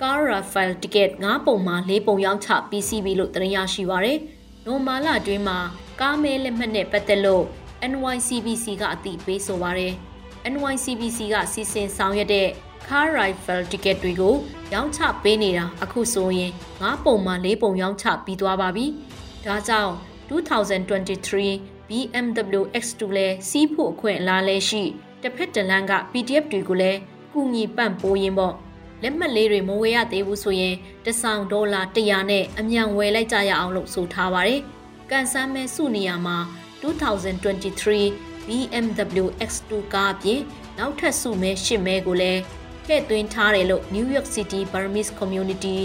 [0.00, 4.18] Car Raffle Ticket 9ပုံမှာ4ပုံရောင်းချပြီးစီးပြီလို့သတင်းရရှိပါရယ်။
[4.66, 5.58] နိုမာလာအတွင်းမှာ
[6.00, 7.44] ကားမဲလက်မှတ်နဲ့ပတ်သက်လို့
[7.92, 9.94] NYCBC ကအသိပေးဆိုပါရယ်။
[10.52, 12.48] NYCBC ကစီစဉ်ဆောင်ရွက်တဲ့
[12.88, 14.34] car rifle ticket တွေကို
[14.72, 18.86] ရောင်းချပေးနေတာအခုဆိုရင်9ပုံမှ4ပုံရောင်းချပြီးသွားပါပြီ။
[19.44, 19.92] ဒါကြောင့်
[20.28, 24.82] 2023 BMW X2 လဲစီးဖို့အခွင့်အလားလဲရှိ
[25.22, 26.98] တစ်ဖက်တစ်လမ်းက PDF တွေကိုလည်း
[27.32, 28.54] ကူညီပံ့ပိုးရင်းပေါ့
[29.02, 30.74] လက်မှတ်လေးတွေမဝယ်ရသေးဘူးဆိုရင်
[31.04, 34.60] တဆောင်ဒေါ်လာ100နဲ့အမြန်ဝယ်လိုက်ကြရအောင်လို့ဆိုထားပါတယ်။
[35.10, 36.36] ကန်ဆန်းမဲစုနေရမှာ
[36.82, 38.12] 2023
[38.48, 40.40] BMW X2 ကားအပြင်
[40.78, 42.40] နောက်ထပ်စုမဲ8မဲကိုလည်း
[42.86, 45.76] ထည့်သွင်းထားတယ်လို့ New York City Burmese Community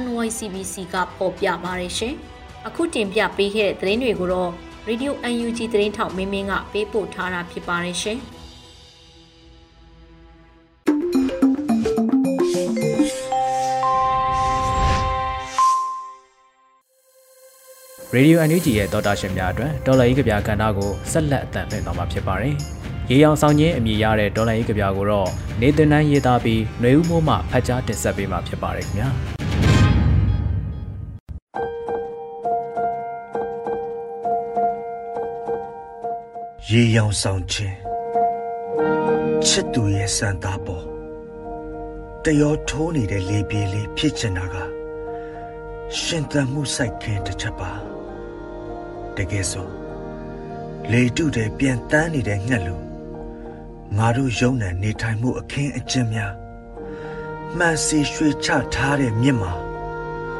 [0.00, 2.14] NYCBC ကဖော်ပြပါတယ်ရှင်။
[2.66, 4.50] အခုတင်ပြပေးခဲ့တဲ့သတင်းတွေကိုတော့
[4.88, 8.18] Radio UNG သတင်းထောက်မင်းမင်းကပေးပို့ထားတာဖြစ်ပါတယ်ရှင်။
[18.16, 22.54] Radio NUG ရဲ့တော်တာရှင်များအတွက်ဒေါ်လာရေးကြပြကဏ္ဍကိုဆက်လက်အသံလွှင့်သွားမှာဖြစ်ပါတယ်။
[23.12, 25.28] ရေရောင်ဆောင်ခြင်းအမည်ရတဲ့ဒေါ်လာရေးကြပြကိုတော့
[25.60, 29.08] နေသန်နှန်းရေးသားပြီးຫນွေဦးမိုးမှဖတ်ကြားတင်ဆက်ပေးမှာဖြစ်ပါတယ်ခင်ဗျာ။
[36.70, 37.76] ရေရောင်ဆောင်ခြင်း
[39.46, 40.84] ချစ်သူရဲ့စံသားပေါ်
[42.24, 44.56] တရောထိုးနေတဲ့လေပြေလေးဖြစ်ချင်တာက
[46.00, 47.72] ရှင်သန်မှုစိုက်ခင်တစ်ချက်ပါ
[49.16, 49.68] တကယ်ဆို
[50.90, 52.91] လေတုတဲ့ပြန်တန်းနေတဲ့ငှက်လူ
[53.98, 56.32] ငါတို့ယုံနံနေထိုင်မှုအခင်းအကျင်းများ
[57.58, 59.52] မှန်စီရွှေချထားတဲ့မြစ်မှာ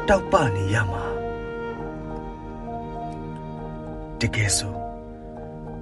[0.07, 1.03] တောက်ပနေရမှာ
[4.19, 4.73] တကယ်ဆို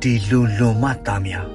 [0.01, 1.47] ဒီလူလွန်မသားများ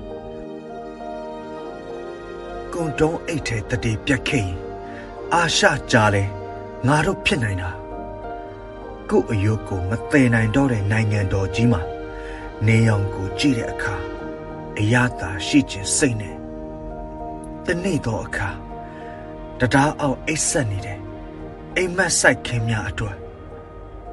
[2.72, 4.56] ကုံတုံးအိတ်ထဲတတိပြက်ခဲ့ရင်
[5.34, 6.24] အာရှကြားလဲ
[6.86, 7.70] ငါတို့ဖြစ်နိုင်တာ
[9.10, 11.82] ကို့အယုတ်ကိုမသိနိုင်တော့တဲ့နိုင်ငံတော်ကြီးမှာ
[12.66, 13.94] နေရောင်ကိုကြည့်တဲ့အခါ
[14.78, 16.36] အရသာရှိခြင်းစိတ်နဲ့
[17.66, 18.50] တနေ့တော့အခါ
[19.60, 20.98] တရားအောင်အိတ်ဆက်နေတဲ့
[21.76, 23.16] အိမ်မက်ဆိုင်ခင်းများအတွက်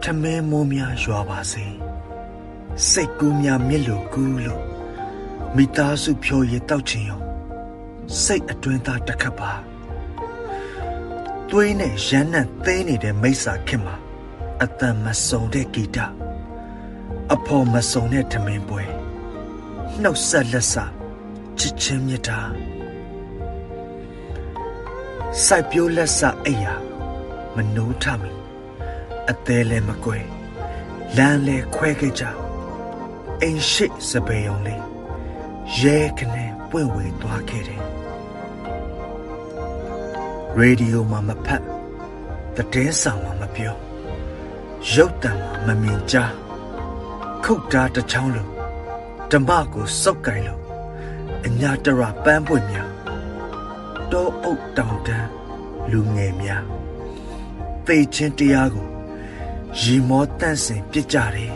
[0.01, 1.65] ထမင်းမိုးများရွာပါစေ
[2.89, 4.63] စိတ်ကူးများမြစ်လိုကူးလို့
[5.55, 7.21] မိသားစုဖြိုရည်တောက်ချင်ရော
[8.23, 9.51] စိတ်အတွင်းသားတစ်ခတ်ပါ
[11.49, 13.95] သွေးနဲ့ရမ်းနှံ့သိမ်းနေတဲ့မိစ္ဆာခင်မှာ
[14.61, 15.97] အတန်မစုံတဲ့ဂီတ
[17.33, 19.02] အဖော်မစုံတဲ့ထမင်းပွဲ
[20.01, 20.75] နှုတ်ဆက်လက်စ
[21.59, 22.39] ချစ်ချင်းမြတ်တာ
[25.45, 26.73] စိုက်ပျိုးလက်စအိယာ
[27.55, 28.31] မနိုးထမီ
[29.29, 30.19] အသေးလည်းမကွဲ
[31.17, 32.23] လမ်းလည်းခွဲခဲ့ကြ
[33.41, 34.83] အိမ်ရှိစပယ်ုံလေး
[35.79, 37.83] ရဲခနဲ့ပွင့်ဝေသွားခဲ့တယ်
[40.57, 41.63] ရေဒီယိုမှာမဖတ်
[42.55, 43.75] တည်င်းဆောင်မှာမပြော
[44.93, 45.31] ရုပ်တံ
[45.65, 46.33] မှာမမြင်ကြား
[47.43, 48.52] ခုတ်တာတစ်ချောင်းလုံး
[49.33, 50.61] ဓမ္မကိုစောက်ကင်လို့
[51.45, 52.89] အညာတရပန်းပွင့်များ
[54.11, 55.29] တောအုပ်တောင်တန်း
[55.91, 56.63] လူငယ်များ
[57.85, 58.87] သိချင်းတရားကို
[59.79, 61.53] ရီမောတန့်စင်ပြစ်ကြတယ်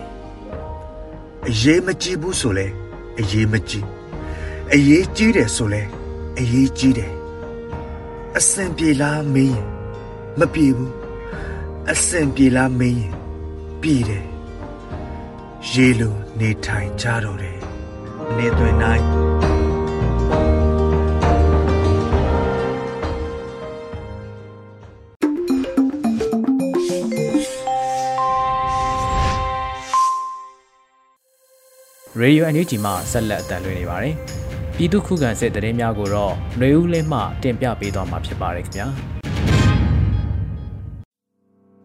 [1.47, 2.67] အရေးမကြီးဘူးဆိုလဲ
[3.19, 3.87] အရေးမကြီး
[4.73, 5.83] အရေးကြီးတယ်ဆိုလဲ
[6.39, 7.13] အရေးကြီးတယ်
[8.37, 9.67] အစင်ပြေလားမင်းရင်
[10.39, 10.93] မပြေဘူး
[11.91, 13.13] အစင်ပြေလားမင်းရင်
[13.81, 14.25] ပြည်တယ်
[15.71, 17.56] ရေလိုနေထိုင်ကြတော့တယ်
[18.37, 19.03] နေသွင်းနိုင်
[32.21, 34.13] ရေဒီယိုအန်ယူဂျီမှာဆက်လက်အသံလွှင့်နေပါတယ်
[34.75, 38.87] ပြည်သူခုခံစစ်တရင်များကိုတော့ຫນွေဦးလင်းမှတင်ပြပေးသွားမှာဖြစ်ပါတယ်ခင်ဗျာ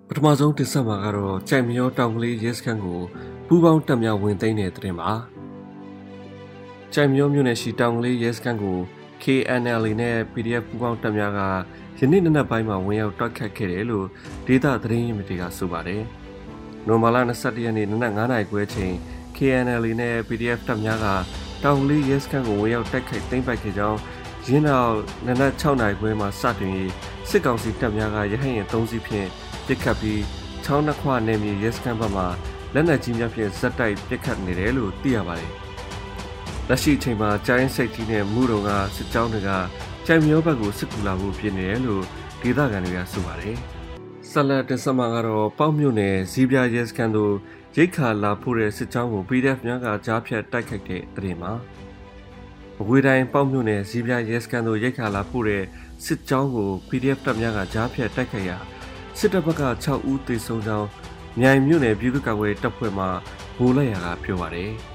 [0.09, 3.01] ပထမဆုံးတင်ဆက်မှာကတော့ကြိုက်မြောတောင်ကလေးရဲစခန်းကို
[3.47, 5.11] ပူပေါင်းတက်မြောက်ဝင်သိမ်းတဲ့တရင်ပါ
[6.95, 8.79] ကြိုက်မြောမြို့နယ်ရှိတောင်ကလေးရဲစခန်းကို
[9.23, 11.41] KNL နဲ့ PDF ပူပေါင်းတက်များက
[11.99, 14.07] ယနေ့နနက်ပိုင်းမှာဝင်ရောက်တွက်ခတ်ခဲ့တယ်လို့
[14.47, 16.03] ဒေသသတင်းရင်းမြစ်တွေကဆိုပါတယ်။
[16.87, 18.95] နိုမာလာ21ရက်နေ့နနက်9:00နာရီခွဲချိန်
[19.37, 21.07] KNL နဲ့ PDF တပ်များက
[21.63, 23.99] တောင်လေးရဲစခန်းကိုဝင်ရောက်တိုက်ခိုက်သိမ်းပိုက်ခဲ့ကြောင်း
[24.47, 26.93] ရင်းနောက်နနက်6နာရီခွဲမှာစတင်ပြီး
[27.29, 29.29] စစ်ကောင်စီတပ်များကရဟတ်ရင်3စီးဖြင့်
[29.67, 30.23] ပစ်ခတ်ပြီး
[30.65, 32.25] ချောင်းနှခွနယ်မြေရဲစခန်းဘက်မှ
[32.75, 35.53] လက်နက်ကြီးများဖြင့်ဇက်တိုက်ပစ်ခတ်နေတယ်လို့သိရပါတယ်။
[36.75, 39.51] လက်ရှိအချိန်မှာကျိုင်းစိတ်ကြီးနဲ့မူတုံကစစ်ကြောင်းတွေက
[40.07, 42.05] ကြိုင်မျိုးဘက်ကိုစစ်ကူလာဖို့ပြင်နေတယ်လို့
[42.43, 43.57] ဒေသခံတွေကဆိုပါတယ်။
[44.31, 47.35] ဆလတ်တဆမကတော့ပေါက်မြို့နယ်ဇီးပြရဲစခန်းတို့
[47.77, 51.53] ရိတ်ခါလာဖို့တဲ့စစ်ကြောင်းကို PDF များကကြားဖြတ်တိုက်ခိုက်တဲ့တဲ့မှာ
[52.81, 55.63] အဝေးတိုင်းပေါက်မြို့နယ်ဇီးပြရဲစခန်းတို့ရိတ်ခါလာဖို့တဲ့
[56.07, 58.59] စစ်ကြောင်းကို PDF တပ်များကကြားဖြတ်တိုက်ခိုက်ရာ
[59.19, 60.89] စစ်တပ်ဘက်က6ဦးသေဆုံးကြောင်း
[61.41, 63.07] မြိုင်မြို့နယ်ပြည်သူ့ကာကွယ်တပ်ဖွဲ့မှ
[63.57, 64.73] ဗိုလ်လက်ရာကပြောပါတယ်။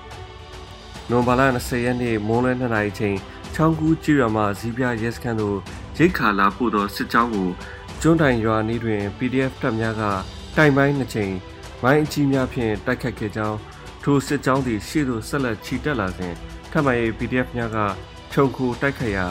[1.10, 3.18] နိုဝင်ဘာလ20ရက်နေ့မိုးလွဲ2နာရီချိန်
[3.54, 5.58] ချောင်းကူးကျွော်မှဇီးပြရဲစခန်းသို့
[5.98, 7.50] ရိတ်ခါလာပို့သောစစ်ကြောင်းကို
[8.02, 10.04] ကျွန်းတိုင်ရွာနီးတွင် PDF တပ်များက
[10.58, 11.34] တိုင်ပိုင်းနှစ်ချိန်
[11.84, 13.58] မိုင်းအကြီးများဖြင့်တိုက်ခတ်ခဲ့ကြောင်း
[14.04, 16.34] ထိုစစ်ကြောင်းသည်ရှေ့သို့ဆက်လက်ချီတက်လာစဉ်
[16.72, 17.78] ထပ်မံ၍ PDF များက
[18.32, 19.26] ခြုံခိုတိုက်ခတ်ရာ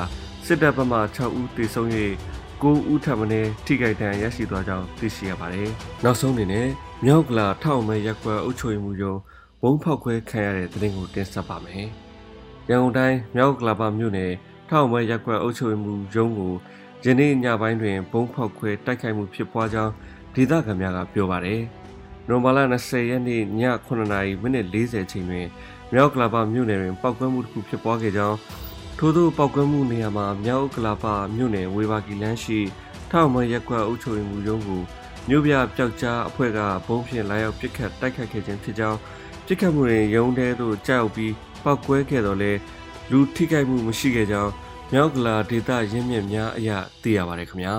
[0.46, 1.88] စစ်တပ်ဘက်မှ6ဦးသေဆုံး၍
[2.62, 3.26] 9ဦးထပ်မံ
[3.66, 5.70] ထိခိုက်ဒဏ်ရရှိသွားကြောင်းသိရှိရပါတယ်။
[6.04, 6.68] နောက်ဆုံးအနေနဲ့
[7.04, 9.18] မြောက်ကလာထောက်မဲရက်ကွက်အုပ်ချုပ်မှုရုံး
[9.62, 11.88] ဘုံဖောက်ခွဲခံရတဲ့တဲ့တင်ကိုတင်ဆက်ပါမယ်။
[12.68, 14.32] ရန်ကုန်တိုင်းမြောက်ကလာပမြို့နယ်
[14.68, 16.54] ထောက်မွဲရက်ကွက်အုပ်ချုပ်မှုရုံးကို
[17.04, 19.92] ယနေ့ညပိုင်းတွင်ဘုံဖောက်ခွဲတိုက်ခိုက်မှုဖြစ်ပွားကြောင်း
[20.34, 21.62] ဒေသခံများကပြောပါတယ်။
[22.28, 23.42] နိုဝင်ဘာလ20ရက်နေ့ည
[23.86, 25.46] 9:40မိနစ်40ချိန်တွင်
[25.92, 28.36] မြောက်ကလာပမြို့နယ်တွင်ပောက်ကွဲမှုတစ်ခုဖြစ်ပွားခဲ့ကြောင်း
[28.98, 31.04] ထို့သောပောက်ကွဲမှုနေရာမှာမြောက်ကလာပ
[31.36, 32.60] မြို့နယ်ဝေဘာကီလန်းရှိ
[33.10, 34.82] ထောက်မွဲရက်ကွက်အုပ်ချုပ်မှုရုံးကို
[35.28, 38.98] မြို့ပြပျောက်ကြားအဖွဲ့ကဘုံဖြင့်လာရောက်ပစ်ခတ်တိုက်ခိုက်ခဲ့ခြင်းဖြစ်ကြောင်း
[39.46, 42.52] ပစ်ခတ်မှုတွင်ရုံးတဲသို့ကြောက်ပြီးပောက်ကွဲခဲ့တော့လဲ
[43.10, 44.52] လူထိခိုက်မှုမရှိခဲ့ကြောင်း
[44.92, 46.70] မြောက်ကလာဒေသရင်းမြစ်များအရ
[47.02, 47.76] သိရပါတယ်ခင်ဗျာ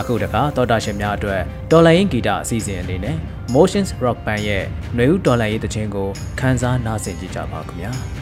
[0.00, 3.16] အခုတခါတော်တာရှင်များအတွက်တော်လိုင်းဂီတအစီအစဉ်အနေနဲ့
[3.54, 6.08] Motions Rock Band ရဲ့ຫນွေဦးတော်လိုင်းရေးတခြင်းကို
[6.40, 8.15] ခန်းစားနားဆင်ကြကြပါခင်ဗျာ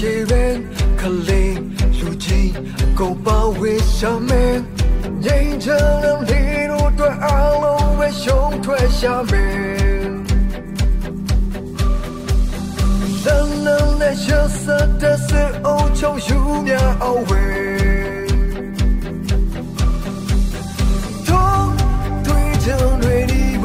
[0.10, 0.56] ေရန်
[1.00, 1.56] ခလေး
[1.98, 2.52] လူကြီး
[2.98, 4.56] ကိုပါဝေးရှာမယ်
[5.24, 10.08] ငိမ့်ချမ်းတဲ့လေတို့တွေ့အောင်လို့ပဲရှုံးထွက်ရှာမယ်
[13.24, 14.32] လမ်းလမ်းနဲ့ရှ
[14.62, 14.64] စ
[15.00, 15.30] တဲ့စ
[15.66, 18.28] အုံချုံယူမြအောင်ဝေး
[21.28, 21.68] တော့
[22.26, 22.68] တွေ့ကြ
[23.02, 23.64] တွေဒီဘ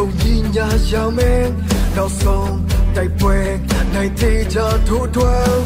[0.04, 1.44] ုန်ကြီးညာရောက်မယ်
[1.96, 2.54] နောက်ဆုံး
[2.96, 3.38] တိုက်ပွဲ
[3.94, 4.58] နိုင်သေးချ
[4.88, 5.62] ထိုးထွန်း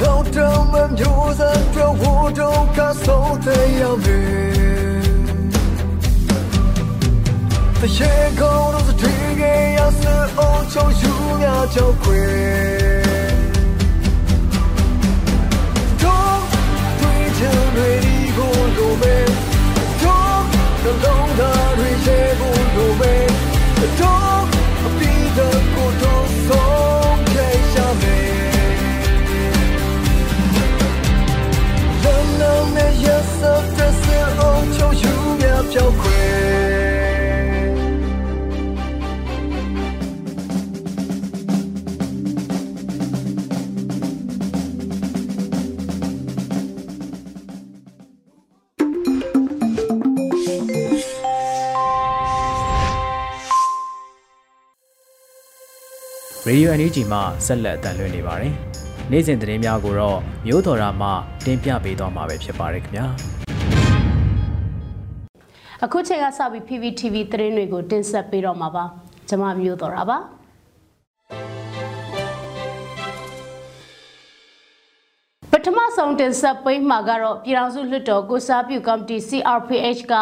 [0.00, 2.02] တော့တော့မမျိုးစံတော့ဝ
[2.38, 5.02] တော့ကဆုံးတဲ့ရမယ်
[7.80, 10.04] တရေကောင်းလို့တည်ခဲ့ရစ
[10.38, 12.22] အောင်ချုံယူများကြောက်ခွေ
[16.02, 16.40] တော့
[17.00, 19.26] တွေ့ချင်တွေဒီကိုလိုမယ်
[20.02, 20.40] တော့
[20.82, 21.72] နှလုံးသား
[23.82, 24.42] တွေရေကိုလိုမယ်တော့
[24.84, 28.42] အပီးတဲ့ကိုတော့ဆုံးဖြတ်ရမယ်
[32.02, 36.51] လမ်းလမ်း
[56.42, 58.52] ရစတဲ့စအောင်ချုံယူများပြောက်ခွေရေဒီယို NUG မှဆက်လက်အသံလွှင့်နေပါတယ်။
[59.10, 61.08] နေ့စဉ်သတင်းများကိုတော့မျိုးတော်ရာမှ
[61.44, 63.06] တင်ပြပေးသွားမှာပဲဖြစ်ပါတယ်ခင်ဗျာ
[65.84, 68.84] အခုချိန်ကစပြီး PPTV သတင်းတွေကိုတင်ဆက်ပေးတော့မှာပါ
[69.28, 70.18] ကျွန်မမျိုးတော်တာပါ
[75.92, 80.14] ပထမဆုံးတင်ဆက်ပေးမှာကတော့ပြည်ထောင်စုလွှတ်တော်ကိုစားပြုကော်မတီ CRPH က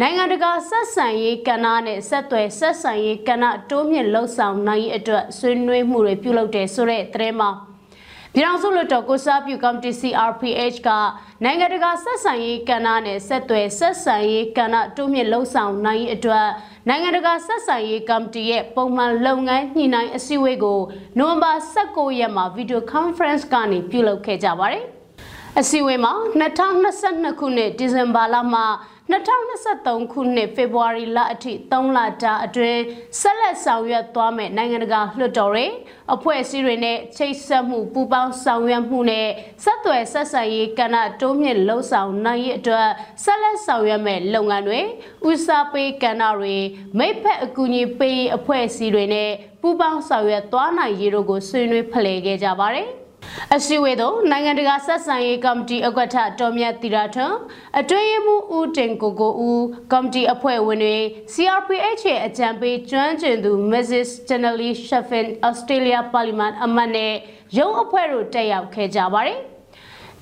[0.00, 7.50] နိုင်ငံတကာဆက်ဆံရေးကဏ္ဍနဲ့ဆက်သွယ်ဆက်ဆံရေးကဏ္ဍတိုးမြင့်လှုပ်ဆောင်နိုင်ရေးအတွက်ဆွေးနွေးမှုတွေပြုလုပ်တယ်ဆိုတဲ့သတင်းမှာ
[8.34, 10.90] ပြည်ထောင်စုလွှတ်တော်ကိုစားပြုကော်မတီ CRPH က
[11.44, 16.48] နိုင်ငံတကာဆက်ဆံရေးကဏ္ဍနဲ့ဆက်သွယ်ဆက်ဆံရေးကဏ္ဍတိုးမြင့်လှုပ်ဆောင်နိုင်ရေးအတွက်
[16.88, 20.80] နိုင်ငံတကာဆက်ဆံရေးကော်မတီရဲ့ပုံမှန်လုပ်ငန်းညှိနှိုင်းအစည်းအဝေးကို
[21.18, 24.86] နိုဝင်ဘာ16ရက်မှာဗီဒီယိုကွန်ဖရင့်ကနေပြုလုပ်ခဲ့ကြပါတယ်။
[25.60, 26.12] အစည်းအဝေးမှာ
[26.72, 28.62] 2022ခုနှစ်ဒီဇင်ဘာလမှ
[29.12, 32.80] 2023ခုနှစ်ဖေဖော်ဝါရီလအထိ3လတာအတွင်း
[33.20, 35.66] ဆက်လက်ဆောင်ရွက်သွားမယ်နိုင်ငံတကာလွှတ်တော်တွေ
[36.14, 39.28] အဖွဲ့အစည်းတွေနဲ့ချိတ်ဆက်မှုပူးပေါင်းဆောင်ရွက်မှုနဲ့
[39.64, 42.88] ဆက်သွယ်ဆက်ဆံရေးကဏ္ဍတိုးမြင့်လှုပ်ဆောင်နိုင်ရေးအတွက်
[43.24, 44.80] ဆက်လက်ဆောင်ရွက်မယ်လုပ်ငန်းတွေ
[45.28, 46.56] ဦးစားပေးကဏ္ဍတွေ
[46.98, 52.88] မိဖက်အကူအညီပေးအဖွဲ့အစည်းတွေနဲ့ပူးပေါင်းဆောင်ရွက်သွားနိုင်ရေးတို့ကိုဆွေးနွေးဖလှယ်ခဲ့ကြပါတယ်။
[53.54, 57.36] အစည်းအဝေးသို့နိုင်ငံတကာဆက်ဆံရေးကော်မတီအကွက်ထတော်မြတ်တီရာထွန်း
[57.80, 60.96] အတွင်းရေးမှူးဦးတင်ကိုကိုဦးကော်မတီအဖွဲ့ဝင်တွေ
[61.32, 64.08] CRPH ရဲ့အကြံပေးကျွမ်းကျင်သူ Mrs.
[64.28, 67.14] Janely Sheffin Australia Parliament အမတ်နဲ့
[67.56, 69.40] ရုံးအဖွဲ့တို့တက်ရောက်ခဲ့ကြပါတယ်။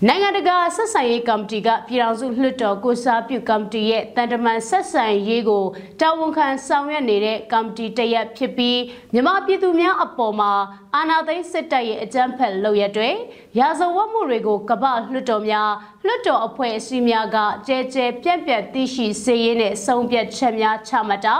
[0.08, 5.64] နိုင်ငံတကာဆက်ဆံရေးကော်မတီကပြည်ထောင်စုလွှတ်တော်ကိုစားပြုကော်မတီရဲ့တန်တမန်ဆက်ဆံရေးကို
[6.00, 8.80] တာဝန်ခံဆောင်ရွက်နေတဲ့ကော်မတီတရက်ဖြစ်ပြီး
[9.12, 10.52] မြန်မာပြည်သူများအပေါ်မှာ
[10.94, 13.10] အာဏာသိမ်းစစ်တပ်ရဲ့အကြမ်းဖက်လုပ်ရက်တွေ
[13.58, 15.70] ရာဇဝတ်မှုတွေကိုကမ္ဘာလွှတ်တော်များ
[16.06, 21.36] လွှတ်တော်အဖွဲ့အစည်းများကကြဲကြဲပြန့်ပြန့်သိရှိစေရင်းနဲ့ဆုံးဖြတ်ချက်များချမှတ်တာ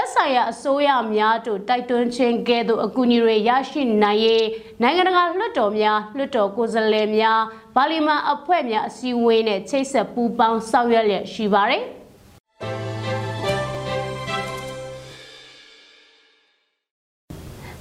[0.00, 4.46] သက်ဆိုင်ရာအစိုးရများတို့တိုက်တွန်းခြင်းကဲ့သို့အကူအညီတွေရရှိနိုင်ရေး
[4.82, 7.40] နိုင်ငံတကာလွှတ်တော်များလွှတ်တော်ကိုယ်စားလှယ်များ
[7.76, 11.84] ပါလီမန်အဖွဲ့များအစည်းအဝေးနဲ့ချိတ်ဆက်ပူးပေါင်းဆောင်ရွက်လျက်ရှိပါတယ်။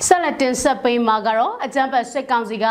[0.05, 2.65] ဆက်လက်တင်ဆက်ပေးမှာကတော့အကြံပတ်စစ်ကောင်စီက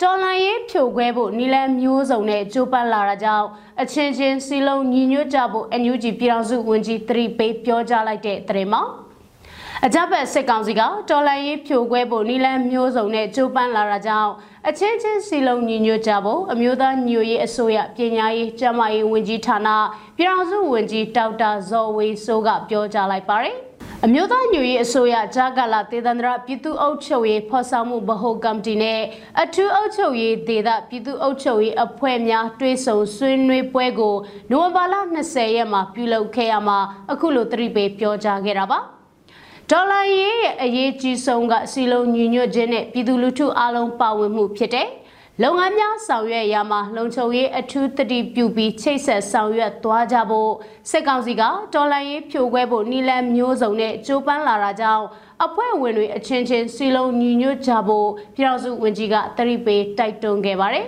[0.00, 3.46] တော်လန်ရေးဖြိုခွဲဖို့နီလန်မျိုးစုံနဲ့ကြိုးပမ်းလာတာကြောင့်
[3.82, 8.82] အချင်းချင်းစီလုံးညီညွတ်ကြဖို့ NUG ပြည်ထောင်စုဝန်ကြီးသတိပေးပြောကြားလိုက်တဲ့သတင်းမှာ
[9.84, 14.32] အကြမ်းဖက်စစ်ကောင်စီကတော်လှန်ရေးဖြိုခွဲဖို့နီလန်မျိုးစုံနဲ့ကြိုးပမ်းလာတာကြောင့်
[14.68, 19.68] အချင်းချင်းစီလုံးညီညွတ်ကြဖို့အမျိုးသားညွရေးအစိုးရပညာရေးကျန်းမာရေးဝန်ကြီးဌာန
[20.16, 23.69] ပြည်ထောင်စုဝန်ကြီးဒေါက်တာဇော်ဝေဆိုးကပြောကြားလိုက်ပါတယ်
[24.06, 29.00] အမျိုးသားညွရေးအစိုးရဂျာကာလာတေသန္တရပြည်သူ့အုပ်ချုပ်ရေးဖော်ဆောင်မှုဗဟိုကော်မတီနဲ့
[29.42, 34.16] အထူးအုပ်ချုပ်ရေးဒေသပြည်သူ့အုပ်ချုပ်ရေးအဖွဲ့များတွဲဆုံဆွေးနွေးပွဲကို
[34.50, 36.78] နိုဝင်ဘာလ20ရက်မှာပြုလုပ်ခဲ့ရမှာ
[37.12, 38.78] အခုလိုသတိပေးပြောကြားခဲ့တာပါ။
[39.70, 44.88] ဒေါ်လာရေးရဲ့အရေးကြီးဆုံးကစီလုံးညီညွတ်ခြင်းနဲ့ပြည်သူလူထုအားလုံးပါဝင်မှုဖြစ်တဲ့
[45.42, 50.52] လုပ်ငန်းများဆောင်ရွက်ရမှာလုံခြုံရေးအထူးတတိပြုပြီးချိတ်ဆက်ဆောင်ရွက်သွားကြဖို့
[50.90, 51.42] စစ်ကောင်စီက
[51.74, 55.04] ဒေါ်လာရေးဖြိုခွဲဖို့နီလန်မျိုးစုံနဲ့ကြိုးပမ်းလာတာကြောင့်
[55.44, 60.86] အဖွဲ့ဝင်တွေအချင်းချင်းစီလုံးညီညွတ်ကြဖို့ပြည်ထောင်စုဝန်ကြီးကတရိပေးတိုက်တွန်းခဲ့ပါတယ်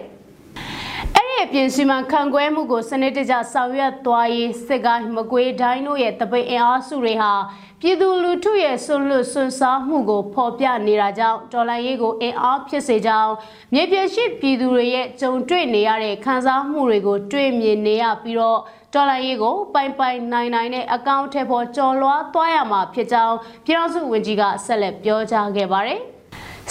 [1.39, 7.33] အဲ့ဒီအပြင်စီမံခန့်ခွဲမှုကိုစနစ်တကျဆောင်ရွက်သွားရေးစစ်ကိုင်းမကွေးတိုင်းတို့ရဲ့တပိတ်အင်အားစုတွေဟာ
[7.81, 13.33] ပြည်သူလူထုရဲ့ဆွလွတ်ဆွစားမှုကိုဖော်ပြနေတာကြောင့်တော်လှန်ရေးကိုအင်အားဖြစ်စေကြောင်း
[13.75, 18.61] မြေပြင်ရှိပြည်သူတွေရဲ့ကြုံတွေ့နေရတဲ့ခံစားမှုတွေကို တွေ့မြင်နေရပြီးတော့
[18.95, 26.03] တော်လှန်ရေးကိုပိုင်ပိုင်နိုင်နိုင်နဲ့အကောင့်ထဲပေါ်ကျော်လွှားသွားရမှာဖြစ်ကြောင်းပြည်ထောင်စုဝန်ကြီးကဆက်လက်ပြောကြားခဲ့ပါတယ်။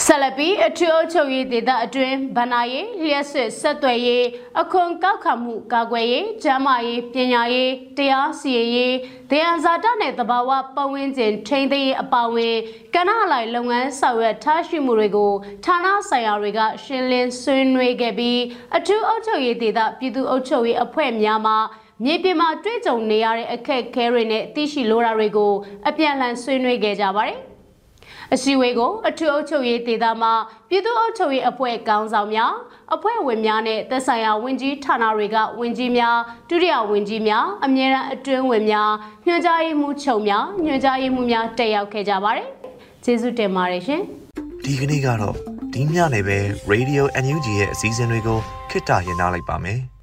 [0.00, 4.26] ဆက်လက်ပြီးအထူးအုပ်ချုပ်ရေးဒေသအတွင်းဗဏ္ဍာရေးလျှက်စစ်ဆက်သွယ်ရေး
[4.60, 8.94] အခွန်ကောက်ခံမှုကာကွယ်ရေးကျန်းမာရေးပညာရေးတရားစီရင်ရေး
[9.30, 12.56] ဒေယံဇာတနဲ့တဘာဝပတ်ဝန်းကျင်ထိန်းသိမ်းရေးအပါအဝင်
[12.94, 15.32] ကဏ္ဍလိုက်လုပ်ငန်းဆောင်ရွက်ထားရှိမှုတွေကို
[15.64, 18.40] ဌာနဆိုင်ရာတွေကရှင်းလင်းဆွေးနွေးခဲ့ပြီး
[18.76, 21.54] အထူးအုပ်ချုပ်ရေးဒေသပြည်သူ့အုပ်ချုပ်ရေးအဖွဲ့များမှ
[22.04, 25.52] မြေပြင်မှာတွေ့ကြုံနေရတဲ့အခက်အခဲတွေနဲ့သိရှိလိုတာတွေကို
[25.88, 27.38] အပြန်အလှန်ဆွေးနွေးခဲ့ကြပါတယ်။
[28.34, 30.28] အစည်းအဝေးကိုအထူးအုပ်ချုပ်ရေးဒေသမှ
[30.68, 32.52] ပြည်သူ့အုပ်ချုပ်ရေးအဖွဲ့ကောင်းဆောင်များ
[32.94, 36.16] အဖွဲ့ဝင်များနဲ့သက်ဆိုင်ရာဝန်ကြီးဌာနတွေကဝန်ကြီးများ
[36.48, 38.90] ဒုတိယဝန်ကြီးများအမြဲတမ်းအတွင်းဝင်များ
[39.26, 42.48] ညွှန်ကြားရေးမှူးချုပ်များညွှန်ကြားရေးမှူးများတက်ရောက်ခဲ့ကြပါတယ်။
[43.04, 44.00] ကျေးဇူးတင်ပါတယ်ရှင်။
[44.64, 45.34] ဒီကနေ့ကတော့
[45.74, 46.38] ဒီညနေပဲ
[46.72, 48.38] Radio NUG ရဲ့အစည်းအဝေးကို
[48.70, 49.80] ခਿੱတရရလိုက်ပါမယ်။